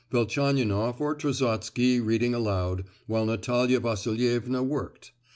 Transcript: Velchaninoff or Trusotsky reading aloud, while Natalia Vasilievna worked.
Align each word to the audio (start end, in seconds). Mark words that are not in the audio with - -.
Velchaninoff 0.09 0.99
or 0.99 1.13
Trusotsky 1.13 1.99
reading 2.03 2.33
aloud, 2.33 2.85
while 3.05 3.27
Natalia 3.27 3.79
Vasilievna 3.79 4.63
worked. 4.63 5.11